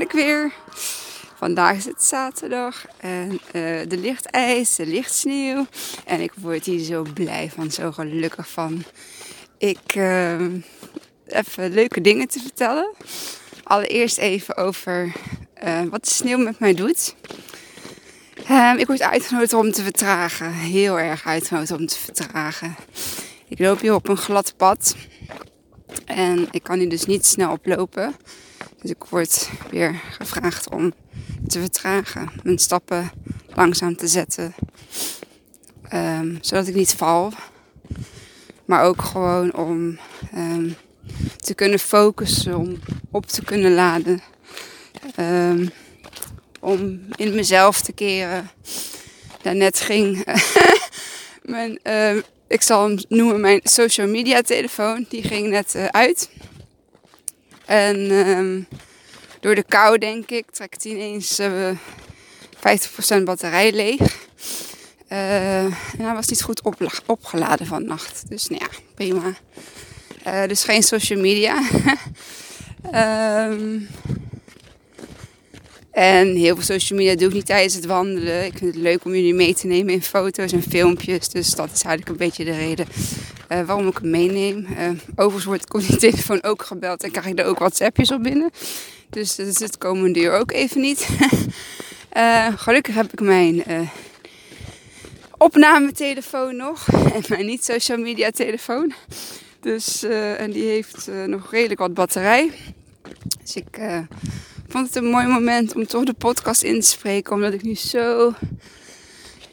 [0.00, 0.52] ik weer.
[1.36, 5.66] Vandaag is het zaterdag en uh, er ligt ijs, er ligt sneeuw.
[6.04, 8.84] En ik word hier zo blij van, zo gelukkig van.
[9.58, 10.40] Ik uh,
[11.26, 12.94] even leuke dingen te vertellen.
[13.62, 15.12] Allereerst even over
[15.64, 17.14] uh, wat de sneeuw met mij doet.
[18.50, 20.52] Um, ik word uitgenodigd om te vertragen.
[20.52, 22.76] Heel erg uitgenodigd om te vertragen.
[23.48, 24.96] Ik loop hier op een glad pad.
[26.04, 28.14] En ik kan hier dus niet snel oplopen.
[28.80, 30.92] Dus ik word weer gevraagd om
[31.46, 32.30] te vertragen.
[32.42, 33.10] Mijn stappen
[33.54, 34.54] langzaam te zetten.
[35.92, 37.32] Um, zodat ik niet val.
[38.64, 39.98] Maar ook gewoon om
[40.34, 40.76] um,
[41.36, 42.56] te kunnen focussen.
[42.56, 42.78] Om
[43.10, 44.22] op te kunnen laden.
[45.20, 45.70] Um,
[46.60, 48.50] om in mezelf te keren.
[49.42, 50.24] Daarnet ging
[51.42, 51.78] mijn,
[52.48, 55.06] ik zal hem noemen, mijn social media telefoon.
[55.08, 56.30] Die ging net uh, uit.
[57.66, 58.66] En um,
[59.40, 61.70] door de kou, denk ik, trekt hij ineens uh,
[63.20, 64.00] 50% batterij leeg.
[65.08, 68.24] Uh, en hij was niet goed op, opgeladen van nacht.
[68.28, 69.34] Dus nou ja, prima.
[70.26, 71.62] Uh, dus geen social media.
[72.94, 73.88] um,
[75.90, 78.44] en heel veel social media doe ik niet tijdens het wandelen.
[78.44, 81.28] Ik vind het leuk om jullie mee te nemen in foto's en filmpjes.
[81.28, 82.86] Dus dat is eigenlijk een beetje de reden
[83.48, 84.66] uh, waarom ik hem meeneem.
[84.70, 88.22] Uh, overigens wordt op die telefoon ook gebeld en krijg ik er ook WhatsAppjes op
[88.22, 88.50] binnen.
[89.10, 91.08] Dus dat is het komende uur ook even niet.
[92.56, 93.64] gelukkig heb ik mijn
[95.38, 98.92] opnametelefoon nog en mijn niet social media telefoon.
[99.60, 100.02] Dus,
[100.36, 102.50] en die heeft nog redelijk wat batterij.
[103.42, 103.80] Dus ik
[104.68, 107.32] vond het een mooi moment om toch de podcast in te spreken.
[107.32, 108.32] Omdat ik nu zo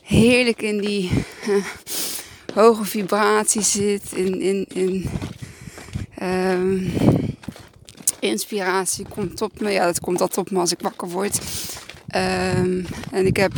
[0.02, 1.12] heerlijk in die
[2.54, 4.04] hoge vibratie zit.
[4.14, 5.10] In, in, in
[6.22, 6.94] um,
[8.20, 9.72] inspiratie komt op me.
[9.72, 11.40] Ja, dat komt altijd op me als ik wakker word.
[12.16, 13.54] Um, en ik heb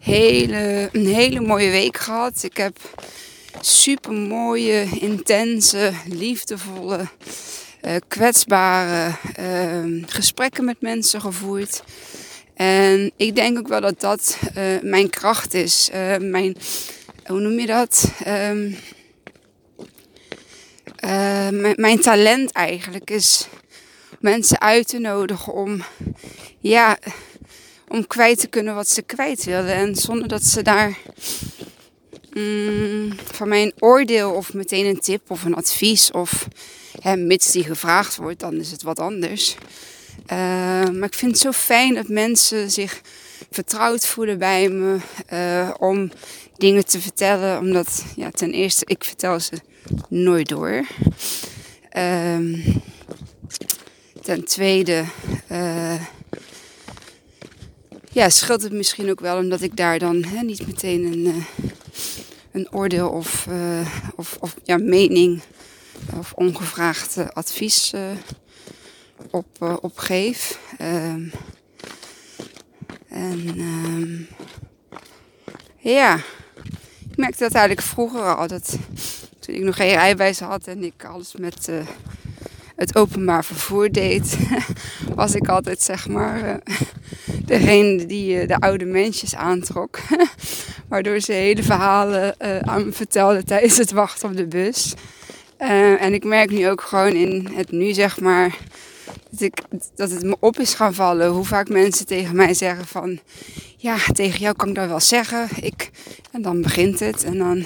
[0.00, 2.42] hele, een hele mooie week gehad.
[2.42, 2.78] Ik heb
[3.60, 7.06] super mooie, intense, liefdevolle
[7.82, 11.82] uh, kwetsbare uh, gesprekken met mensen gevoerd.
[12.54, 15.90] En ik denk ook wel dat dat uh, mijn kracht is.
[15.94, 16.56] Uh, mijn,
[17.26, 18.12] hoe noem je dat?
[18.26, 18.76] Um,
[21.60, 23.48] mijn, mijn talent eigenlijk is
[24.20, 25.82] mensen uit te nodigen om,
[26.60, 26.98] ja,
[27.88, 29.74] om kwijt te kunnen wat ze kwijt willen.
[29.74, 30.98] En zonder dat ze daar
[32.32, 36.48] mm, van mijn oordeel of meteen een tip of een advies of
[37.00, 39.56] Hè, mits die gevraagd wordt, dan is het wat anders.
[40.22, 40.36] Uh,
[40.88, 43.00] maar ik vind het zo fijn dat mensen zich
[43.50, 44.96] vertrouwd voelen bij me
[45.32, 46.10] uh, om
[46.56, 47.58] dingen te vertellen.
[47.58, 49.56] Omdat, ja, ten eerste, ik vertel ze
[50.08, 50.86] nooit door.
[51.96, 52.66] Uh,
[54.22, 55.04] ten tweede,
[55.52, 56.02] uh,
[58.12, 61.44] ja, scheelt het misschien ook wel omdat ik daar dan niet meteen een,
[62.52, 63.48] een oordeel of,
[64.16, 65.42] of, of ja, mening
[66.18, 67.92] of ongevraagd advies
[69.30, 70.58] op, op geef.
[70.80, 71.32] Um,
[73.08, 74.28] en um,
[75.78, 76.20] ja,
[77.16, 78.46] ik merkte dat eigenlijk vroeger al.
[78.46, 78.78] Dat,
[79.38, 81.76] toen ik nog geen rijbewijs had en ik alles met uh,
[82.74, 84.38] het openbaar vervoer deed,
[85.14, 86.60] was ik altijd zeg maar
[87.44, 89.98] degene die de oude mensjes aantrok.
[90.88, 92.34] Waardoor ze hele verhalen
[92.66, 94.94] aan me vertelde tijdens het wachten op de bus.
[95.56, 98.56] En ik merk nu ook gewoon in het nu, zeg maar,
[99.30, 99.62] dat, ik,
[99.94, 101.28] dat het me op is gaan vallen.
[101.28, 103.20] Hoe vaak mensen tegen mij zeggen van,
[103.86, 105.48] ja, tegen jou kan ik dat wel zeggen.
[105.60, 105.90] Ik,
[106.32, 107.24] en dan begint het.
[107.24, 107.64] En dan,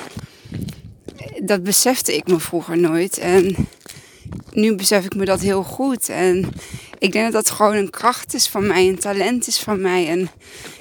[1.43, 3.19] dat besefte ik me vroeger nooit.
[3.19, 3.57] En
[4.53, 6.09] nu besef ik me dat heel goed.
[6.09, 6.53] En
[6.99, 10.09] ik denk dat dat gewoon een kracht is van mij, een talent is van mij.
[10.09, 10.31] En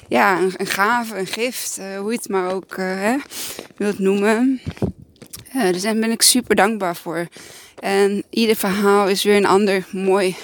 [0.08, 3.16] ja, een, gave, een gift, uh, hoe je het maar ook uh, hè,
[3.78, 4.62] wilt noemen.
[5.56, 7.28] Uh, dus daar ben ik super dankbaar voor.
[7.80, 10.36] En ieder verhaal is weer een ander mooi,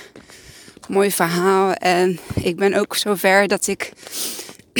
[0.87, 1.73] mooi verhaal.
[1.73, 3.91] En ik ben ook zover dat ik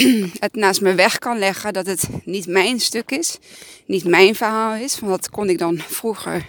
[0.38, 1.72] het naast me weg kan leggen.
[1.72, 3.38] Dat het niet mijn stuk is.
[3.86, 4.98] Niet mijn verhaal is.
[4.98, 6.46] Want dat kon ik dan vroeger.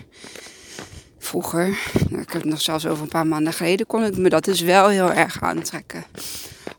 [1.20, 1.78] Vroeger,
[2.10, 4.46] nou, ik heb het nog zelfs over een paar maanden geleden, kon ik me dat
[4.46, 6.06] dus wel heel erg aantrekken.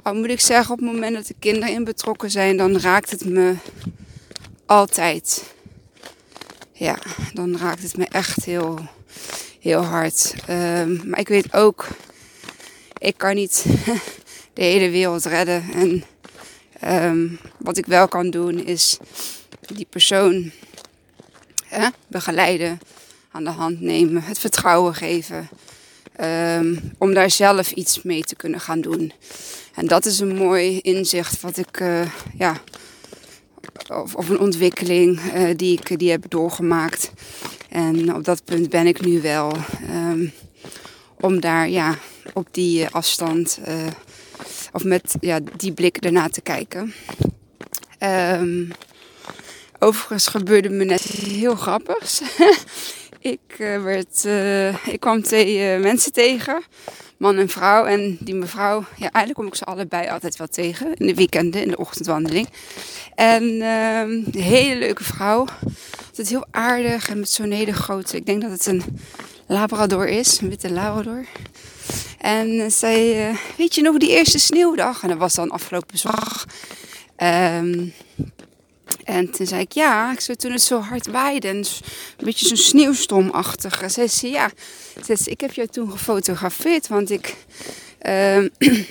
[0.02, 3.10] Al moet ik zeggen, op het moment dat de kinderen in betrokken zijn, dan raakt
[3.10, 3.54] het me
[4.66, 5.42] altijd
[6.78, 6.98] ja,
[7.32, 8.78] dan raakt het me echt heel,
[9.60, 10.34] heel hard.
[10.50, 11.86] Um, maar ik weet ook,
[12.98, 13.64] ik kan niet
[14.52, 15.64] de hele wereld redden.
[15.74, 16.04] En
[16.84, 18.98] um, wat ik wel kan doen is
[19.60, 20.50] die persoon
[22.06, 22.80] begeleiden,
[23.30, 25.48] aan de hand nemen, het vertrouwen geven.
[26.18, 29.12] Ehm, om daar zelf iets mee te kunnen gaan doen.
[29.74, 32.60] En dat is een mooi inzicht wat ik, uh, ja,
[34.14, 37.10] of, een ontwikkeling uh, die ik die heb doorgemaakt.
[37.68, 39.52] En op dat punt ben ik nu wel.
[39.90, 40.32] Um,
[41.20, 41.98] om daar ja,
[42.32, 43.86] op die afstand, uh,
[44.78, 46.94] of met ja, die blik erna te kijken.
[48.40, 48.70] Um,
[49.78, 52.22] overigens gebeurde me net heel grappigs.
[53.34, 53.40] ik,
[53.82, 54.24] werd,
[54.92, 56.62] ik kwam twee mensen tegen
[57.18, 57.84] man en vrouw.
[57.84, 60.94] En die mevrouw, ja, eigenlijk kom ik ze allebei altijd wel tegen.
[60.94, 62.48] In de weekenden, in de ochtendwandeling.
[63.14, 65.46] En uh, een hele leuke vrouw.
[66.06, 68.82] Altijd heel aardig en met zo'n hele grote, ik denk dat het een
[69.46, 71.24] Labrador is, een witte Labrador.
[72.18, 75.02] En zij, uh, weet je nog die eerste sneeuwdag?
[75.02, 76.46] En dat was dan afgelopen zondag.
[77.22, 77.92] Um,
[79.04, 81.64] en toen zei ik ja, ik zei toen het zo hard waaide en een
[82.24, 83.82] beetje zo'n sneeuwstormachtig.
[83.86, 84.50] Zei ze ja,
[85.04, 87.34] zei ze, ik heb jou toen gefotografeerd, want ik
[88.02, 88.44] uh,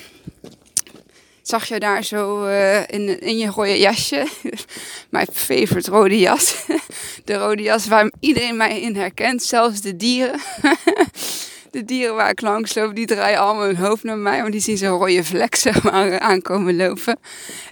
[1.41, 4.27] zag je daar zo uh, in, in je rode jasje.
[5.09, 6.55] Mijn favorite rode jas.
[7.25, 10.39] De rode jas waar iedereen mij in herkent, zelfs de dieren.
[11.77, 14.41] de dieren waar ik langs loop, die draaien allemaal hun hoofd naar mij.
[14.41, 17.19] Want die zien zo'n rode vlek zeg maar, aankomen lopen.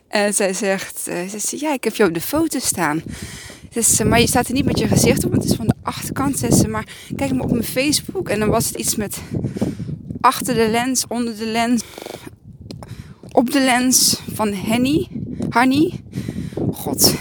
[0.07, 3.03] En zij zegt, uh, ze zegt, ja, ik heb je op de foto staan.
[4.05, 6.39] Maar je staat er niet met je gezicht op, want het is van de achterkant.
[6.39, 8.29] Zegt ze, maar kijk maar op mijn Facebook.
[8.29, 9.17] En dan was het iets met
[10.21, 11.83] achter de lens, onder de lens,
[13.31, 15.07] op de lens van Henny.
[15.49, 15.99] Hanny.
[16.71, 17.13] God,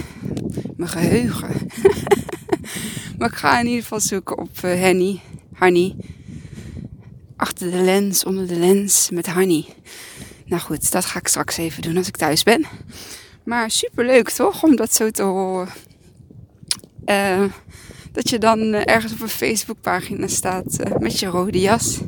[0.77, 1.49] mijn geheugen.
[3.19, 5.21] maar ik ga in ieder geval zoeken op uh, Henny.
[5.53, 5.97] Hanny
[7.45, 9.65] achter de lens, onder de lens met Honey.
[10.47, 12.65] Nou goed, dat ga ik straks even doen als ik thuis ben.
[13.43, 15.69] Maar super leuk toch, om dat zo te horen.
[17.07, 17.45] Uh,
[18.13, 21.99] dat je dan eh, ergens op een Facebookpagina staat uh, met je rode jas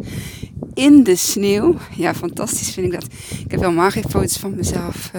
[0.74, 1.76] in de sneeuw.
[1.96, 3.08] Ja, fantastisch vind ik dat.
[3.44, 5.10] Ik heb helemaal geen foto's van mezelf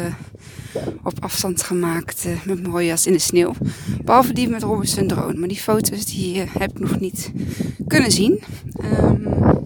[1.04, 3.54] op afstand gemaakt met mijn rode jas in de sneeuw.
[4.04, 5.40] Behalve die met Robinson Drone.
[5.40, 7.32] Maar die foto's die heb ik nog niet
[7.88, 8.44] kunnen zien.
[8.84, 9.57] Um,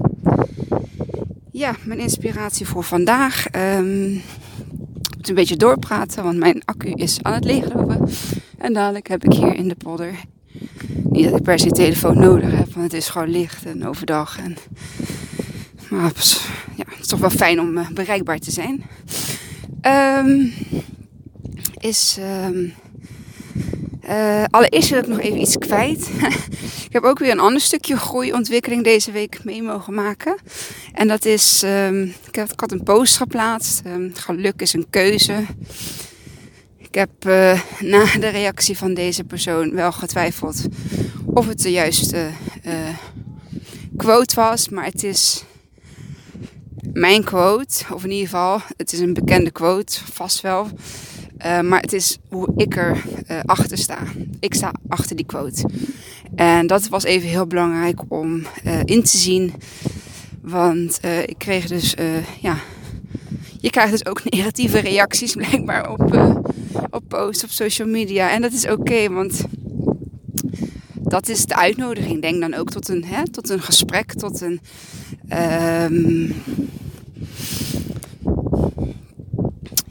[1.61, 3.45] ja, mijn inspiratie voor vandaag.
[3.55, 8.09] Um, ik moet een beetje doorpraten, want mijn accu is aan het leeglopen.
[8.57, 10.15] En dadelijk heb ik hier in de polder.
[11.03, 14.37] Niet dat ik per se telefoon nodig heb, want het is gewoon licht en overdag.
[14.39, 14.57] En,
[15.89, 16.11] maar
[16.75, 18.83] ja, het is toch wel fijn om uh, bereikbaar te zijn.
[19.81, 20.53] Um,
[21.79, 22.17] is.
[22.45, 22.73] Um,
[24.09, 26.09] uh, allereerst wil ik nog even iets kwijt.
[26.91, 30.35] ik heb ook weer een ander stukje groeiontwikkeling deze week mee mogen maken.
[30.93, 33.81] En dat is, um, ik, had een post geplaatst.
[33.85, 35.45] Um, geluk is een keuze.
[36.77, 40.65] Ik heb uh, na de reactie van deze persoon wel getwijfeld
[41.25, 42.29] of het de juiste
[42.65, 42.73] uh,
[43.97, 44.69] quote was.
[44.69, 45.43] Maar het is
[46.93, 50.67] mijn quote, of in ieder geval, het is een bekende quote, vast wel.
[51.45, 53.03] Uh, maar het is hoe ik er
[53.45, 53.99] achter sta.
[54.39, 55.69] Ik sta achter die quote.
[56.35, 59.53] En dat was even heel belangrijk om uh, in te zien.
[60.41, 61.93] Want ik kreeg dus,
[62.39, 62.57] ja,
[63.59, 66.37] je krijgt dus ook negatieve reacties blijkbaar op,
[66.89, 68.31] op posts op social media.
[68.31, 69.43] En dat is oké, want
[71.11, 72.21] dat is de uitnodiging.
[72.21, 74.61] Denk dan ook tot een, hè, tot een gesprek, tot een.
[75.91, 76.35] Um,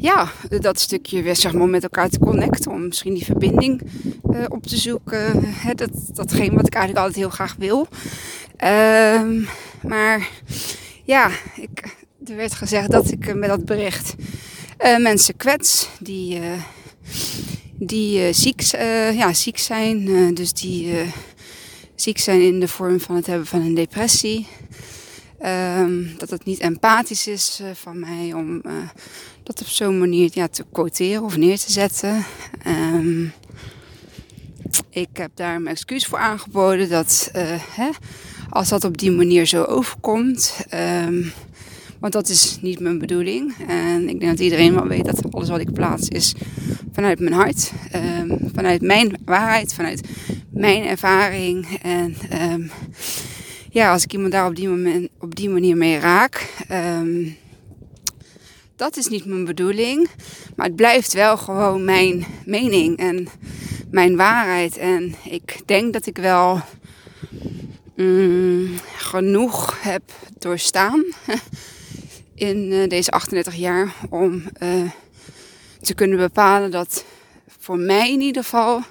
[0.00, 2.70] ja, dat stukje weer zeg maar, met elkaar te connecten.
[2.70, 3.82] Om misschien die verbinding
[4.30, 5.44] uh, op te zoeken.
[5.44, 7.86] Hè, dat, datgene wat ik eigenlijk altijd heel graag wil.
[9.20, 9.48] Um,
[9.82, 10.28] maar
[11.04, 14.14] ja, ik, er werd gezegd dat ik met dat bericht
[14.98, 16.40] mensen kwets die,
[17.72, 18.60] die ziek,
[19.12, 20.34] ja, ziek zijn.
[20.34, 20.94] dus die
[21.94, 24.46] ziek zijn in de vorm van het hebben van een depressie.
[25.78, 28.62] Um, dat het niet empathisch is van mij om
[29.58, 32.24] op zo'n manier ja, te quoteren of neer te zetten.
[32.66, 33.32] Um,
[34.90, 37.88] ik heb daar mijn excuus voor aangeboden dat uh, hè,
[38.50, 40.66] als dat op die manier zo overkomt.
[41.04, 41.32] Um,
[42.00, 43.54] want dat is niet mijn bedoeling.
[43.68, 46.34] En ik denk dat iedereen wel weet dat alles wat ik plaats is
[46.92, 47.72] vanuit mijn hart.
[47.94, 50.08] Um, vanuit mijn waarheid, vanuit
[50.50, 51.78] mijn ervaring.
[51.82, 52.16] En
[53.70, 56.64] ja, als ik iemand daar op die, moment, op die manier mee raak.
[58.80, 60.08] Dat is niet mijn bedoeling.
[60.56, 63.28] Maar het blijft wel gewoon mijn mening en
[63.90, 64.76] mijn waarheid.
[64.76, 66.60] En ik denk dat ik wel
[67.96, 70.02] mm, genoeg heb
[70.38, 71.04] doorstaan
[72.34, 74.90] in uh, deze 38 jaar om uh,
[75.80, 77.04] te kunnen bepalen dat
[77.58, 78.82] voor mij in ieder geval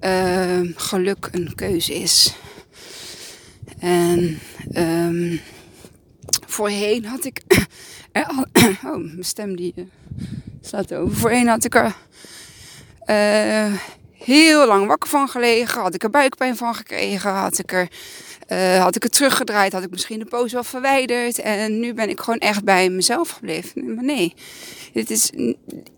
[0.00, 2.34] uh, geluk een keuze is.
[3.78, 4.38] En
[4.76, 5.40] um,
[6.46, 7.42] voorheen had ik.
[8.84, 9.84] oh, mijn stem die uh,
[10.60, 11.16] staat over.
[11.16, 11.94] Voorheen had ik er
[13.06, 13.78] uh,
[14.12, 15.80] heel lang wakker van gelegen.
[15.80, 17.30] Had ik er buikpijn van gekregen.
[17.30, 17.88] Had ik er.
[18.78, 21.38] Had ik het teruggedraaid, had ik misschien de poos wel verwijderd.
[21.38, 23.94] En nu ben ik gewoon echt bij mezelf gebleven.
[23.94, 24.34] Maar nee,
[24.92, 25.30] dit is,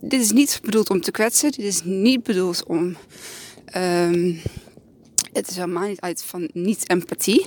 [0.00, 1.50] dit is niet bedoeld om te kwetsen.
[1.50, 2.96] Dit is niet bedoeld om.
[3.76, 4.40] Um,
[5.32, 7.46] het is helemaal niet uit van niet-empathie.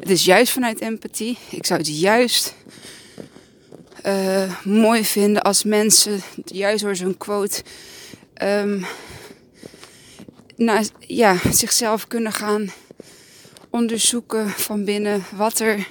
[0.00, 1.38] Het is juist vanuit empathie.
[1.50, 2.54] Ik zou het juist
[4.06, 7.62] uh, mooi vinden als mensen, juist door zo'n quote,
[10.56, 12.72] naar, ja, zichzelf kunnen gaan
[13.70, 15.88] onderzoeken van binnen wat er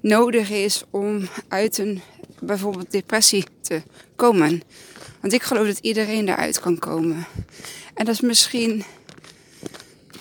[0.00, 2.00] nodig is om uit een
[2.40, 3.82] bijvoorbeeld depressie te
[4.16, 4.62] komen.
[5.20, 7.26] Want ik geloof dat iedereen daaruit kan komen.
[7.94, 8.84] En dat is misschien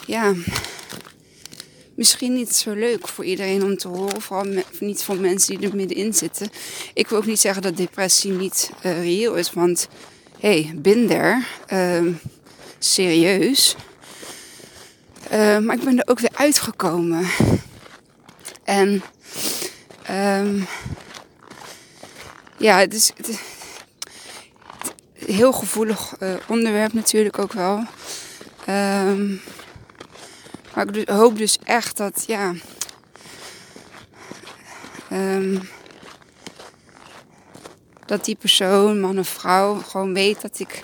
[0.05, 0.34] ja,
[1.96, 4.22] misschien niet zo leuk voor iedereen om te horen.
[4.22, 6.50] Vooral niet voor mensen die er middenin zitten.
[6.94, 9.52] Ik wil ook niet zeggen dat depressie niet uh, reëel is.
[9.52, 9.88] Want
[10.40, 12.14] hey, binder, uh,
[12.80, 13.75] serieus.
[15.32, 17.28] Uh, maar ik ben er ook weer uitgekomen.
[18.64, 19.04] En
[20.12, 20.68] um,
[22.58, 23.40] ja, het is, het
[25.14, 27.84] heel gevoelig uh, onderwerp natuurlijk ook wel.
[28.70, 29.42] Um,
[30.75, 32.53] maar ik dus, hoop dus echt dat, ja.
[35.12, 35.70] Um,
[38.05, 40.84] dat die persoon, man of vrouw, gewoon weet dat ik,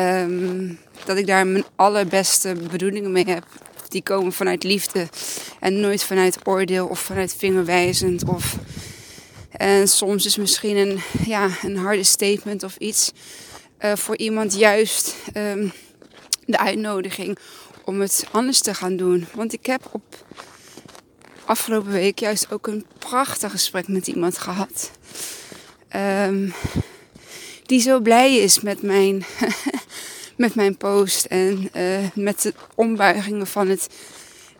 [0.00, 3.44] um, dat ik daar mijn allerbeste bedoelingen mee heb.
[3.88, 5.08] Die komen vanuit liefde
[5.60, 8.24] en nooit vanuit oordeel of vanuit vingerwijzend.
[8.24, 8.56] Of,
[9.50, 13.12] en soms is misschien een, ja, een harde statement of iets
[13.80, 15.72] uh, voor iemand juist um,
[16.44, 17.38] de uitnodiging
[17.86, 19.26] om het anders te gaan doen.
[19.34, 20.24] Want ik heb op
[21.44, 24.90] afgelopen week juist ook een prachtig gesprek met iemand gehad.
[25.96, 26.54] Um,
[27.66, 29.24] die zo blij is met mijn,
[30.36, 33.88] met mijn post en uh, met de ombuigingen van het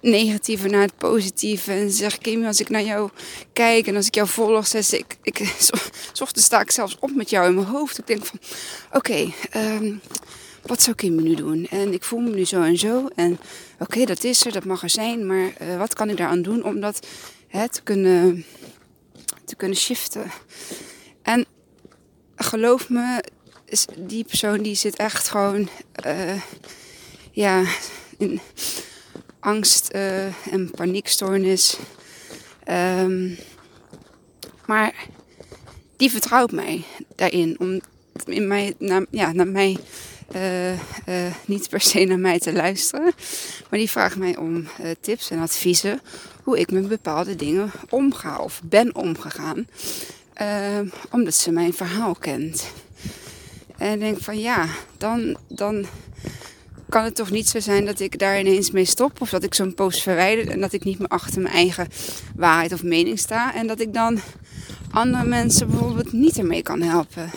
[0.00, 1.72] negatieve naar het positieve.
[1.72, 3.10] En zeg Kim, als ik naar jou
[3.52, 5.38] kijk en als ik jou volg, zeg ik, ik,
[6.20, 7.98] ochtends sta ik zelfs op met jou in mijn hoofd.
[7.98, 8.38] Ik denk van,
[8.92, 9.34] oké, okay,
[9.76, 10.00] um,
[10.66, 11.66] wat zou Kim nu doen?
[11.66, 13.08] En ik voel me nu zo en zo.
[13.14, 13.38] En
[13.78, 15.26] oké, dat is er, dat mag er zijn.
[15.26, 17.06] Maar uh, wat kan ik daaraan doen om dat
[17.48, 18.44] hè, te, kunnen,
[19.44, 20.30] te kunnen shiften?
[21.22, 21.46] En
[22.36, 23.24] geloof me,
[23.98, 25.68] die persoon die zit echt gewoon
[26.06, 26.40] uh,
[27.30, 27.64] ja,
[28.18, 28.40] in
[29.40, 31.76] angst uh, en paniekstoornis.
[32.68, 33.38] Um,
[34.66, 34.94] maar
[35.96, 36.82] die vertrouwt mij
[37.14, 37.56] daarin.
[37.58, 37.80] Om
[38.24, 38.74] in mij,
[39.10, 39.76] ja, naar mij
[40.34, 40.78] uh, uh,
[41.44, 43.12] niet per se naar mij te luisteren.
[43.70, 46.00] Maar die vraagt mij om uh, tips en adviezen
[46.42, 49.66] hoe ik met bepaalde dingen omga of ben omgegaan.
[51.10, 52.66] omdat ze mijn verhaal kent.
[53.76, 54.66] En ik denk van ja,
[54.98, 55.86] dan, dan
[56.88, 59.20] kan het toch niet zo zijn dat ik daar ineens mee stop.
[59.20, 61.88] Of dat ik zo'n post verwijder en dat ik niet meer achter mijn eigen
[62.36, 63.54] waarheid of mening sta.
[63.54, 64.20] En dat ik dan
[64.90, 67.30] andere mensen bijvoorbeeld niet ermee kan helpen.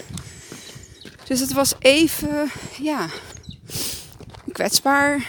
[1.29, 2.50] Dus het was even,
[2.81, 3.07] ja,
[4.51, 5.27] kwetsbaar.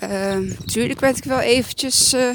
[0.00, 2.30] Um, tuurlijk werd ik wel eventjes uh,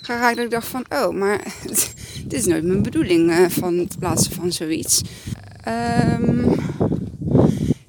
[0.00, 1.54] geraakt dat ik dacht van, oh, maar
[2.28, 5.02] dit is nooit mijn bedoeling uh, van het plaatsen van zoiets.
[6.18, 6.54] Um,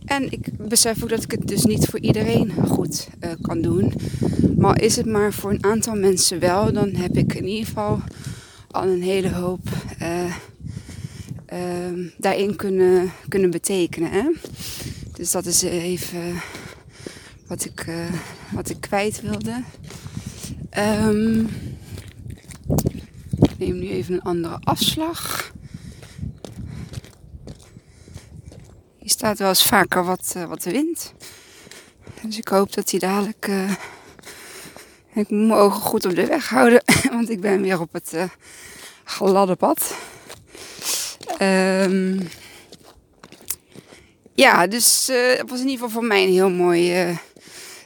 [0.06, 3.94] en ik besef ook dat ik het dus niet voor iedereen goed uh, kan doen.
[4.58, 8.02] Maar is het maar voor een aantal mensen wel, dan heb ik in ieder geval
[8.72, 9.70] al een hele hoop
[11.54, 14.12] uh, daarin kunnen, kunnen betekenen.
[14.12, 14.30] Hè?
[15.14, 16.42] Dus dat is even
[17.48, 18.06] wat ik, uh,
[18.52, 19.64] wat ik kwijt wilde.
[20.78, 21.50] Um,
[23.42, 25.52] ik neem nu even een andere afslag.
[28.98, 31.14] Hier staat wel eens vaker wat, uh, wat wind.
[32.22, 33.48] Dus ik hoop dat hij dadelijk.
[33.48, 33.72] Uh,
[35.14, 38.16] ik moet mijn ogen goed op de weg houden, want ik ben weer op het
[39.04, 39.96] gladde pad.
[41.42, 42.28] Um,
[44.34, 47.18] ja, dus uh, het was in ieder geval voor mij een heel mooi, uh,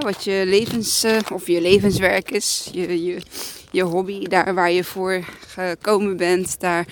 [0.00, 2.68] Wat je levens, of je levenswerk is.
[2.72, 3.20] Je, je,
[3.70, 6.87] je hobby, daar waar je voor gekomen bent, daar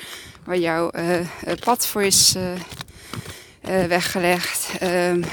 [0.45, 1.21] waar jouw uh,
[1.65, 4.69] pad voor is uh, weggelegd.
[4.83, 5.25] Um,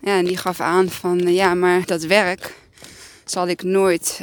[0.00, 2.54] ja, en die gaf aan van ja, maar dat werk
[3.24, 4.20] zal ik nooit,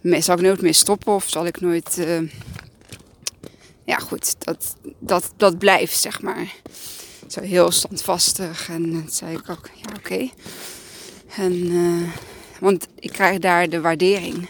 [0.00, 2.06] mee, zal ik nooit meer stoppen of zal ik nooit.
[3.84, 6.54] ja, goed, dat, dat, dat blijft zeg maar.
[7.28, 10.28] Zo heel standvastig en zei ik ook, ja, oké.
[11.36, 11.72] En
[12.60, 14.48] want ik krijg daar de waardering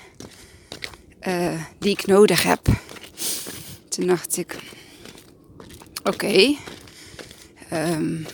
[1.29, 2.61] uh, die ik nodig heb.
[3.89, 4.57] Toen dacht ik,
[6.03, 6.55] oké.
[7.73, 8.27] Um,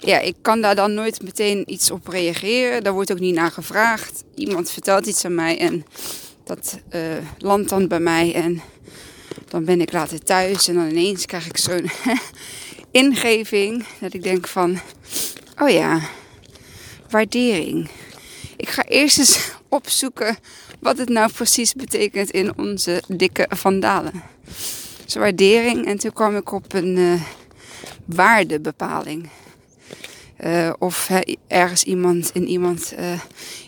[0.00, 2.82] ja, ik kan daar dan nooit meteen iets op reageren.
[2.82, 4.24] Daar wordt ook niet naar gevraagd.
[4.34, 5.84] Iemand vertelt iets aan mij en
[6.44, 7.00] dat uh,
[7.38, 8.34] landt dan bij mij.
[8.34, 8.62] En
[9.48, 11.90] dan ben ik later thuis en dan ineens krijg ik zo'n
[13.02, 14.80] ingeving dat ik denk van,
[15.62, 16.00] oh ja,
[17.10, 17.88] waardering.
[18.56, 20.36] Ik ga eerst eens opzoeken
[20.80, 24.22] wat het nou precies betekent in onze dikke vandalen.
[25.04, 27.22] Dus waardering en toen kwam ik op een uh,
[28.04, 29.28] waardebepaling.
[30.44, 31.10] Uh, of
[31.46, 33.20] ergens iemand in iemand uh,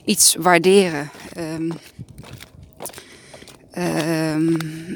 [0.04, 1.10] iets waarderen.
[1.36, 1.72] Um,
[3.78, 4.92] um,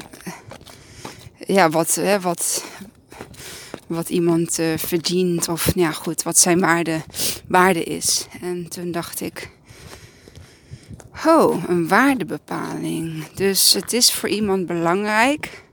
[1.47, 2.63] ja, wat, hè, wat,
[3.87, 7.01] wat iemand verdient of nou ja, goed, wat zijn waarde,
[7.47, 8.25] waarde is.
[8.41, 9.49] En toen dacht ik,
[11.25, 13.27] Oh, een waardebepaling.
[13.27, 15.63] Dus het is voor iemand belangrijk.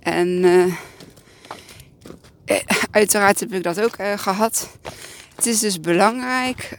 [0.00, 0.74] En uh,
[2.90, 4.68] uiteraard heb ik dat ook uh, gehad.
[5.34, 6.76] Het is dus belangrijk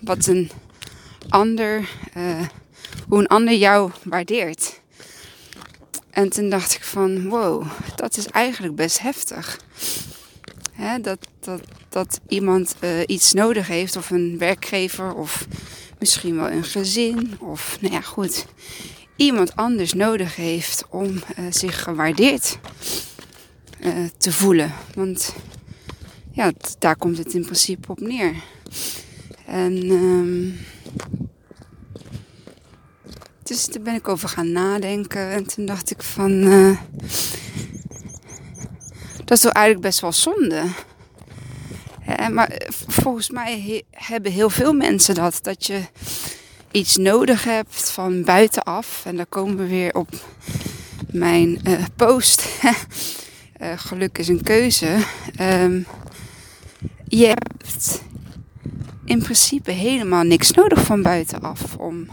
[0.00, 0.50] wat een
[1.28, 1.88] ander,
[3.08, 4.80] hoe een ander jou waardeert.
[6.10, 9.60] En toen dacht ik van, wow, dat is eigenlijk best heftig.
[10.72, 12.74] Hè, dat, dat, dat iemand
[13.06, 15.46] iets nodig heeft, of een werkgever, of
[15.98, 18.46] misschien wel een gezin of nou ja goed,
[19.16, 22.58] iemand anders nodig heeft om uh, zich gewaardeerd
[23.80, 24.72] uh, te voelen.
[24.94, 25.34] Want
[26.32, 28.34] ja, daar komt het in principe op neer.
[29.46, 30.58] En um,
[33.42, 36.78] dus daar ben ik over gaan nadenken en toen dacht ik van, uh,
[39.24, 40.62] dat is toch eigenlijk best wel zonde.
[42.08, 45.38] Uh, maar volgens mij hebben heel veel mensen dat.
[45.42, 45.80] Dat je
[46.70, 49.02] iets nodig hebt van buitenaf.
[49.04, 50.08] En dan komen we weer op
[51.10, 52.48] mijn uh, post.
[53.60, 54.98] uh, geluk is een keuze.
[55.40, 55.86] Um,
[57.08, 58.02] je hebt
[59.04, 62.08] in principe helemaal niks nodig van buitenaf om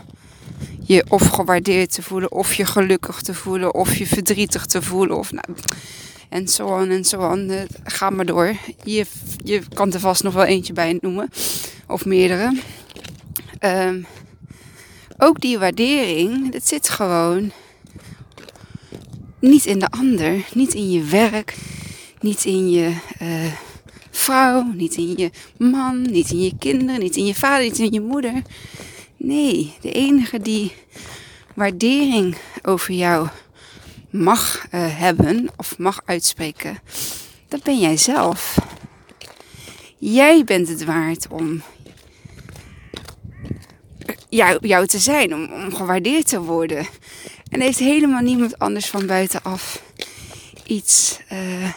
[0.79, 5.17] je of gewaardeerd te voelen, of je gelukkig te voelen, of je verdrietig te voelen.
[5.17, 5.45] Of, nou,
[6.29, 7.51] en zo on en zo on.
[7.83, 8.55] Ga maar door.
[8.83, 9.05] Je,
[9.43, 11.29] je kan er vast nog wel eentje bij noemen.
[11.88, 12.57] Of meerdere.
[13.59, 14.05] Um,
[15.17, 17.51] ook die waardering, dat zit gewoon
[19.39, 20.45] niet in de ander.
[20.53, 21.55] Niet in je werk.
[22.19, 23.53] Niet in je uh,
[24.12, 24.71] vrouw.
[24.75, 26.01] Niet in je man.
[26.01, 26.99] Niet in je kinderen.
[26.99, 27.63] Niet in je vader.
[27.63, 28.41] Niet in je moeder.
[29.17, 30.73] Nee, de enige die
[31.55, 33.27] waardering over jou
[34.13, 36.80] mag uh, hebben of mag uitspreken,
[37.47, 38.58] dat ben jij zelf.
[39.97, 41.62] Jij bent het waard om
[44.30, 46.88] jou, jou te zijn, om, om gewaardeerd te worden.
[47.49, 49.84] En heeft helemaal niemand anders van buitenaf
[50.65, 51.71] iets uh,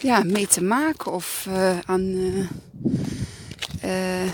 [0.00, 1.46] ja, mee te maken of
[1.84, 2.02] aan.
[3.84, 4.30] Uh,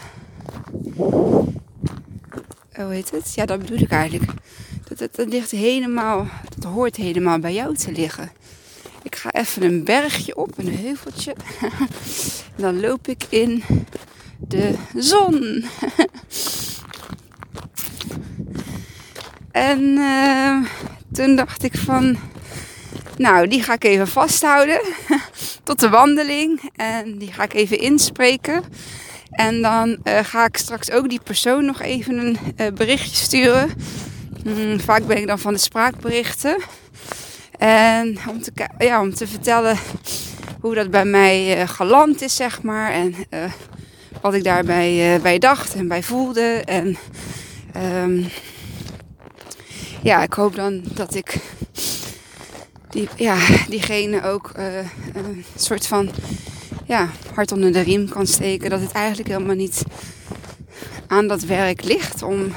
[2.75, 3.35] hoe heet het?
[3.35, 4.31] Ja, dat bedoel ik eigenlijk.
[4.97, 8.31] Dat, ligt helemaal, dat hoort helemaal bij jou te liggen.
[9.03, 11.35] Ik ga even een bergje op, een heuveltje.
[12.57, 13.63] dan loop ik in
[14.39, 15.65] de zon.
[19.51, 20.65] en uh,
[21.13, 22.17] toen dacht ik van,
[23.17, 24.81] nou, die ga ik even vasthouden
[25.65, 26.71] tot de wandeling.
[26.77, 28.65] En die ga ik even inspreken.
[29.31, 33.71] En dan uh, ga ik straks ook die persoon nog even een uh, berichtje sturen.
[34.47, 36.57] Hmm, vaak ben ik dan van de spraakberichten.
[37.59, 39.79] En om te, ja, om te vertellen
[40.61, 42.93] hoe dat bij mij uh, geland is, zeg maar.
[42.93, 43.15] En
[44.21, 46.63] wat ik daarbij bij dacht en bij voelde.
[46.65, 46.97] En
[48.03, 48.29] um,
[50.03, 51.37] ja, ik hoop dan dat ik
[52.91, 53.37] die, ja,
[53.69, 54.51] diegene ook
[55.15, 56.11] een soort van
[56.85, 58.71] ja, hart onder de riem kan steken.
[58.71, 59.83] Dat het eigenlijk helemaal niet
[61.07, 62.53] aan dat werk ligt om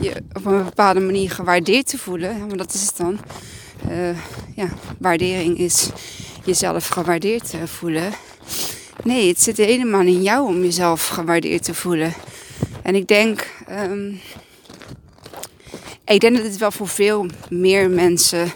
[0.00, 2.38] je op een bepaalde manier gewaardeerd te voelen.
[2.38, 3.18] Want dat is het dan.
[3.90, 4.18] Uh,
[4.54, 5.88] ja, waardering is
[6.44, 8.12] jezelf gewaardeerd te voelen.
[9.04, 12.14] Nee, het zit helemaal in jou om jezelf gewaardeerd te voelen.
[12.82, 14.20] En ik denk, um,
[16.04, 18.52] ik denk dat het wel voor veel meer mensen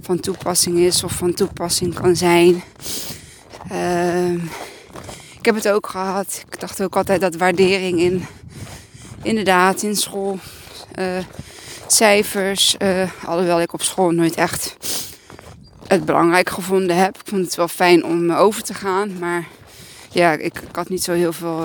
[0.00, 2.62] van toepassing is of van toepassing kan zijn.
[3.72, 4.32] Uh,
[5.38, 6.44] ik heb het ook gehad.
[6.50, 8.26] Ik dacht ook altijd dat waardering in,
[9.22, 10.38] inderdaad, in school,
[11.86, 14.76] cijfers, uh, alhoewel ik op school nooit echt
[15.86, 17.14] het belangrijk gevonden heb.
[17.16, 19.46] Ik vond het wel fijn om over te gaan, maar
[20.10, 21.64] ja, ik, had niet zo heel veel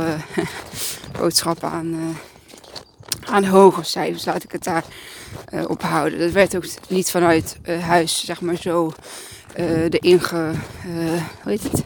[1.19, 2.17] boodschappen aan,
[3.25, 4.83] aan hoge cijfers, laat ik het daar
[5.53, 6.19] uh, ophouden.
[6.19, 8.93] Dat werd ook niet vanuit huis, zeg maar zo,
[9.89, 10.51] de inge,
[11.41, 11.83] hoe heet het?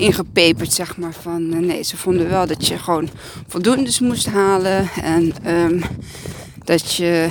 [0.00, 1.12] ingepeperd, zeg maar.
[1.12, 3.08] Van nee, ze vonden wel dat je gewoon
[3.46, 4.88] voldoende moest halen.
[5.02, 5.82] En um,
[6.70, 7.28] dat je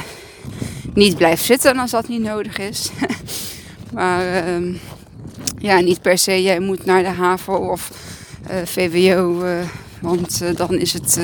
[0.94, 2.90] niet blijft zitten als dat niet nodig is.
[3.94, 4.80] maar um,
[5.58, 7.92] ja, niet per se, jij moet naar de HAVO of
[8.64, 9.44] VWO,
[10.02, 11.20] want dan, is het,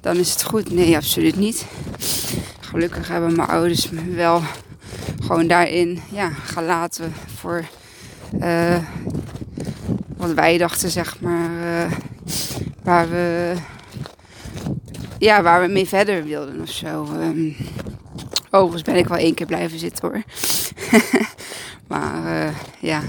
[0.00, 0.72] dan is het goed.
[0.72, 1.64] Nee, absoluut niet
[2.60, 4.42] gelukkig hebben mijn ouders me wel
[5.22, 7.64] gewoon daarin ja, gelaten voor
[10.16, 11.50] wat wij dachten, zeg maar.
[12.82, 13.54] Waar we
[15.20, 17.08] ja, waar we mee verder wilden of zo.
[17.20, 17.56] Um,
[18.50, 20.22] overigens ben ik wel één keer blijven zitten hoor.
[21.88, 23.02] maar uh, ja,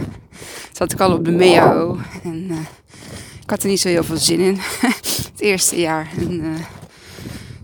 [0.72, 2.52] zat ik al op de MEAO en
[3.42, 4.60] ik had er niet zo heel veel zin in.
[5.32, 6.10] het eerste jaar.
[6.18, 6.66] En,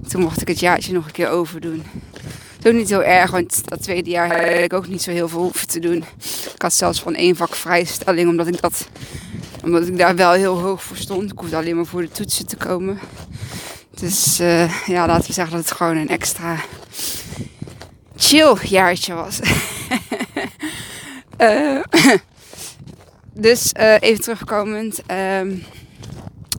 [0.07, 1.83] toen mocht ik het jaartje nog een keer overdoen.
[2.59, 5.41] Toen niet zo erg, want dat tweede jaar heb ik ook niet zo heel veel
[5.41, 6.03] hoeven te doen.
[6.53, 8.87] Ik had zelfs van één vak vrijstelling, omdat ik, dat,
[9.63, 11.31] omdat ik daar wel heel hoog voor stond.
[11.31, 12.99] Ik hoefde alleen maar voor de toetsen te komen.
[13.99, 16.57] Dus uh, ja, laten we zeggen dat het gewoon een extra
[18.15, 19.39] chill jaartje was.
[21.37, 21.83] uh,
[23.45, 25.01] dus uh, even terugkomend.
[25.11, 25.63] Um,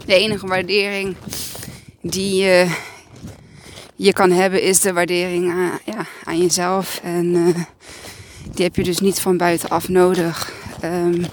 [0.07, 1.17] de enige waardering
[2.03, 2.45] die
[3.97, 7.01] je kan hebben, is de waardering aan, ja, aan jezelf.
[7.03, 7.33] En
[8.55, 10.53] die heb je dus niet van buitenaf nodig.
[10.85, 11.25] Um,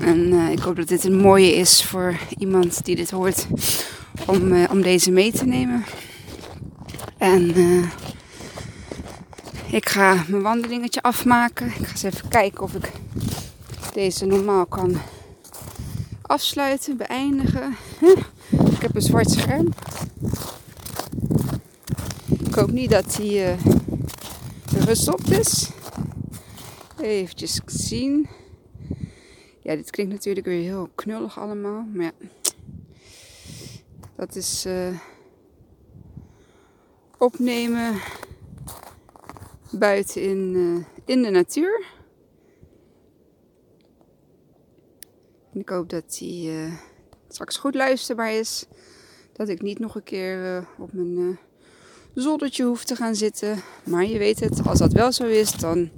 [0.00, 3.46] en ik hoop dat dit een mooie is voor iemand die dit hoort
[4.26, 5.84] om, uh, om deze mee te nemen.
[7.18, 7.54] En
[9.70, 11.66] ik ga mijn wandelingetje afmaken.
[11.66, 12.90] Ik ga eens even kijken of ik
[13.92, 15.00] deze normaal kan
[16.22, 17.76] afsluiten, beëindigen.
[18.50, 19.68] Ik heb een zwart scherm
[22.58, 25.70] hoop niet dat hij uh, gestopt is.
[27.00, 28.28] Even zien.
[29.62, 31.86] Ja, dit klinkt natuurlijk weer heel knullig allemaal.
[31.94, 32.12] Maar ja,
[34.18, 35.00] dat is uh,
[37.18, 38.00] opnemen
[39.70, 41.84] buiten in, uh, in de natuur.
[45.52, 46.70] En ik hoop dat hij
[47.28, 48.66] straks goed luisterbaar is.
[49.32, 51.38] Dat ik niet nog een keer op mijn
[52.14, 53.62] zoldertje hoeft te gaan zitten.
[53.84, 55.90] Maar je weet het, als dat wel zo is, dan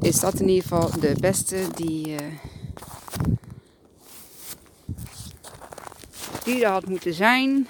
[0.00, 2.16] is dat in ieder geval de beste die, uh,
[6.46, 7.66] die er had moeten zijn.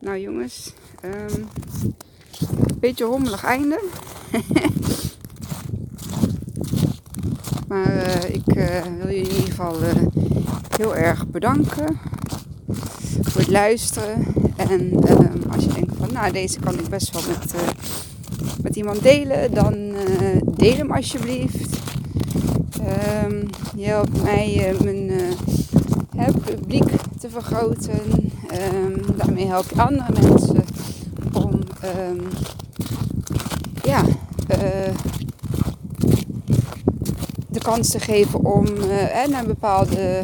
[0.00, 0.72] Nou jongens,
[1.04, 1.48] um,
[2.80, 3.82] beetje rommelig einde.
[7.68, 9.76] maar uh, ik uh, wil je in ieder geval
[10.76, 11.98] heel erg bedanken
[13.22, 14.26] voor het luisteren.
[14.56, 17.54] En um, als je denkt van nou deze kan ik best wel met,
[18.62, 19.92] met iemand delen, dan
[20.44, 21.76] deel hem alsjeblieft.
[23.24, 24.74] Um, je helpt mij
[25.10, 25.47] uh,
[26.18, 28.00] mijn publiek te vergroten.
[28.74, 30.64] Um, daarmee help je andere mensen
[31.32, 32.20] om um,
[33.82, 34.02] ja,
[37.48, 38.66] de kans te geven om
[39.30, 40.22] naar bepaalde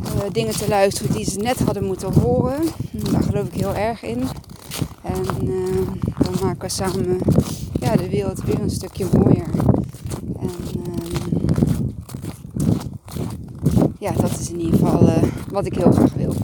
[0.00, 2.62] uh, dingen te luisteren die ze net hadden moeten horen.
[2.90, 4.22] Daar geloof ik heel erg in.
[5.02, 5.86] En uh,
[6.18, 7.18] dan maken we samen
[7.80, 9.48] ja, de wereld weer een stukje mooier.
[10.40, 10.84] En uh,
[14.06, 16.34] ja, dat is in ieder geval uh, wat ik heel graag wil.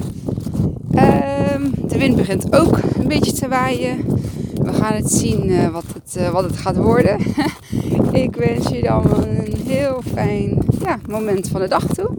[0.95, 4.05] Ehm, de wind begint ook een beetje te waaien.
[4.63, 7.19] We gaan het zien wat, het, wat het gaat worden.
[8.13, 12.11] ik wens jullie allemaal een heel fijn ja, moment van de dag toe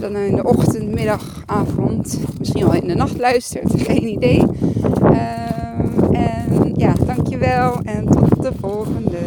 [0.00, 3.72] dan in de ochtend, middag, avond, misschien wel in de nacht luistert.
[3.86, 4.44] Geen idee.
[5.02, 5.18] Uh,
[6.12, 9.18] en ja, dankjewel en tot de volgende.